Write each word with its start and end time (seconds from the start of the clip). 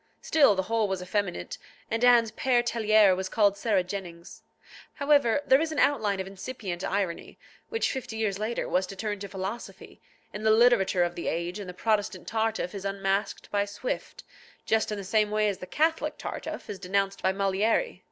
Still 0.23 0.55
the 0.55 0.63
whole 0.63 0.87
was 0.87 1.03
effeminate, 1.03 1.59
and 1.91 2.03
Anne's 2.03 2.31
Père 2.31 2.65
Tellier 2.65 3.15
was 3.15 3.29
called 3.29 3.55
Sarah 3.55 3.83
Jennings. 3.83 4.41
However, 4.93 5.41
there 5.45 5.61
is 5.61 5.71
an 5.71 5.77
outline 5.77 6.19
of 6.19 6.25
incipient 6.25 6.83
irony, 6.83 7.37
which 7.69 7.91
fifty 7.91 8.17
years 8.17 8.39
later 8.39 8.67
was 8.67 8.87
to 8.87 8.95
turn 8.95 9.19
to 9.19 9.27
philosophy, 9.27 10.01
in 10.33 10.41
the 10.41 10.49
literature 10.49 11.03
of 11.03 11.13
the 11.13 11.27
age, 11.27 11.59
and 11.59 11.69
the 11.69 11.73
Protestant 11.75 12.27
Tartuffe 12.27 12.73
is 12.73 12.83
unmasked 12.83 13.51
by 13.51 13.63
Swift 13.65 14.23
just 14.65 14.91
in 14.91 14.97
the 14.97 15.03
same 15.03 15.29
way 15.29 15.47
as 15.47 15.59
the 15.59 15.67
Catholic 15.67 16.17
Tartuffe 16.17 16.67
is 16.67 16.79
denounced 16.79 17.21
by 17.21 17.31
Molière. 17.31 17.99